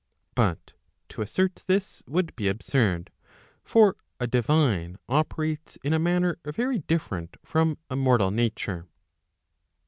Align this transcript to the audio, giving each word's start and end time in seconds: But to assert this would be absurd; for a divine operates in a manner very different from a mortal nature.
But 0.33 0.73
to 1.09 1.21
assert 1.21 1.63
this 1.67 2.01
would 2.07 2.35
be 2.35 2.47
absurd; 2.47 3.11
for 3.63 3.97
a 4.19 4.25
divine 4.25 4.97
operates 5.07 5.75
in 5.83 5.93
a 5.93 5.99
manner 5.99 6.39
very 6.43 6.79
different 6.79 7.37
from 7.45 7.77
a 7.87 7.95
mortal 7.95 8.31
nature. 8.31 8.87